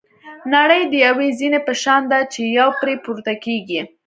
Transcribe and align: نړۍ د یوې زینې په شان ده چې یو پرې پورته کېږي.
نړۍ 0.53 0.81
د 0.87 0.93
یوې 1.05 1.27
زینې 1.39 1.59
په 1.67 1.73
شان 1.81 2.01
ده 2.11 2.19
چې 2.33 2.41
یو 2.57 2.69
پرې 2.79 2.93
پورته 3.03 3.33
کېږي. 3.45 3.81